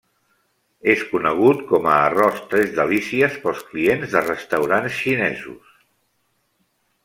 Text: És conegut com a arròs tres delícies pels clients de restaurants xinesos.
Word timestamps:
És 0.93 1.01
conegut 1.09 1.61
com 1.71 1.85
a 1.91 1.97
arròs 2.05 2.41
tres 2.55 2.73
delícies 2.79 3.37
pels 3.45 3.61
clients 3.75 4.17
de 4.19 4.27
restaurants 4.29 4.99
xinesos. 5.05 5.79